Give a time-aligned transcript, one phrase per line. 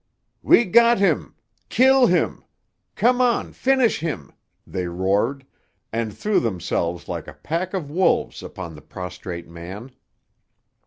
[0.41, 1.35] "We got him!
[1.69, 2.43] Kill him!
[2.95, 3.53] Come on!
[3.53, 4.33] Finish him!"
[4.65, 5.45] they roared,
[5.93, 9.91] and threw themselves like a pack of wolves upon the prostrate man.